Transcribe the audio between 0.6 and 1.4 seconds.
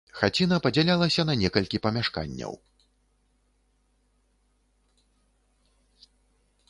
падзялялася на